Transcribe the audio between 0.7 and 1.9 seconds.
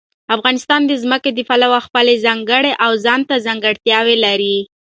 د ځمکه د پلوه